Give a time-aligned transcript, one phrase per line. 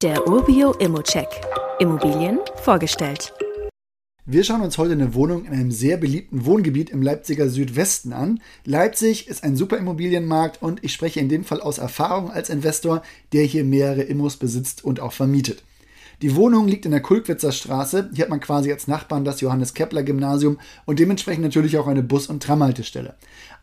[0.00, 1.26] Der Urbio Immocheck.
[1.80, 3.32] Immobilien vorgestellt.
[4.26, 8.40] Wir schauen uns heute eine Wohnung in einem sehr beliebten Wohngebiet im Leipziger Südwesten an.
[8.64, 13.02] Leipzig ist ein super Immobilienmarkt und ich spreche in dem Fall aus Erfahrung als Investor,
[13.32, 15.64] der hier mehrere Immos besitzt und auch vermietet.
[16.22, 18.10] Die Wohnung liegt in der Kulkwitzer Straße.
[18.12, 22.02] Hier hat man quasi als Nachbarn das Johannes Kepler Gymnasium und dementsprechend natürlich auch eine
[22.02, 23.14] Bus- und Tramhaltestelle.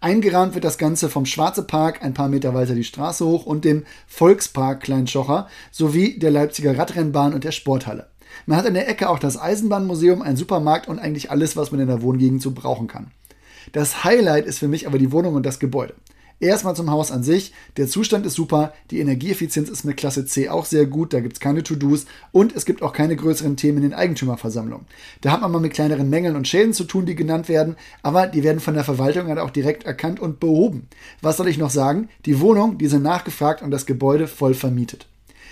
[0.01, 3.65] Eingerahmt wird das Ganze vom Schwarze Park ein paar Meter weiter die Straße hoch und
[3.65, 8.07] dem Volkspark Kleinschocher sowie der Leipziger Radrennbahn und der Sporthalle.
[8.45, 11.81] Man hat in der Ecke auch das Eisenbahnmuseum, einen Supermarkt und eigentlich alles, was man
[11.81, 13.11] in der Wohngegend so brauchen kann.
[13.71, 15.95] Das Highlight ist für mich aber die Wohnung und das Gebäude.
[16.39, 17.53] Erstmal zum Haus an sich.
[17.77, 18.73] Der Zustand ist super.
[18.91, 21.13] Die Energieeffizienz ist mit Klasse C auch sehr gut.
[21.13, 22.05] Da gibt es keine To-Dos.
[22.31, 24.85] Und es gibt auch keine größeren Themen in den Eigentümerversammlungen.
[25.21, 27.77] Da hat man mal mit kleineren Mängeln und Schäden zu tun, die genannt werden.
[28.03, 30.87] Aber die werden von der Verwaltung halt auch direkt erkannt und behoben.
[31.21, 32.09] Was soll ich noch sagen?
[32.25, 35.07] Die Wohnung, die sind nachgefragt und das Gebäude voll vermietet.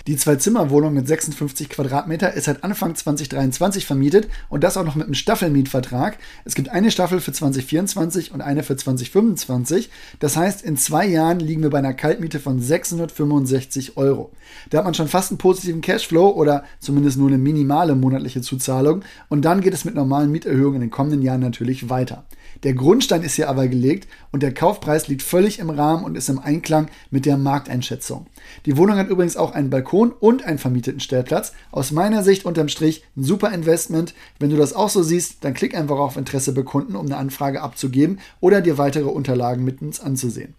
[0.06, 5.06] Die Zwei-Zimmer-Wohnung mit 56 Quadratmeter ist seit Anfang 2023 vermietet und das auch noch mit
[5.06, 6.18] einem Staffelmietvertrag.
[6.44, 9.88] Es gibt eine Staffel für 2024 und eine für 2025.
[10.18, 14.30] Das heißt, in zwei Jahren liegen wir bei einer Kaltmiete von 665 Euro.
[14.68, 19.04] Da hat man schon fast einen positiven Cashflow oder zumindest nur eine minimale monatliche Zuzahlung
[19.30, 22.24] und dann geht es mit normalen Mieterhöhungen in den kommenden Jahren natürlich weiter.
[22.62, 26.28] Der Grundstein ist hier aber gelegt und der Kaufpreis liegt völlig im Rahmen und ist
[26.28, 28.26] im Einklang mit der Markteinschätzung.
[28.64, 31.52] Die Wohnung hat übrigens auch einen Balkon und einen vermieteten Stellplatz.
[31.70, 34.14] Aus meiner Sicht unterm Strich ein super Investment.
[34.38, 37.62] Wenn du das auch so siehst, dann klick einfach auf Interesse bekunden, um eine Anfrage
[37.62, 40.54] abzugeben oder dir weitere Unterlagen mit uns anzusehen.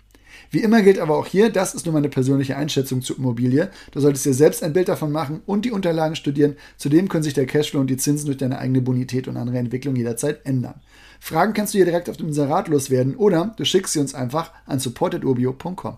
[0.51, 3.69] Wie immer gilt aber auch hier, das ist nur meine persönliche Einschätzung zur Immobilie.
[3.91, 6.55] Du solltest dir selbst ein Bild davon machen und die Unterlagen studieren.
[6.77, 9.95] Zudem können sich der Cashflow und die Zinsen durch deine eigene Bonität und andere Entwicklung
[9.95, 10.81] jederzeit ändern.
[11.19, 14.51] Fragen kannst du hier direkt auf dem Inserat loswerden oder du schickst sie uns einfach
[14.65, 15.97] an support.urbio.com.